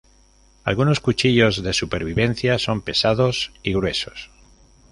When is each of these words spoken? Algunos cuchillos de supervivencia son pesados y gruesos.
Algunos 0.63 0.99
cuchillos 0.99 1.61
de 1.61 1.73
supervivencia 1.73 2.57
son 2.57 2.81
pesados 2.81 3.51
y 3.61 3.73
gruesos. 3.73 4.31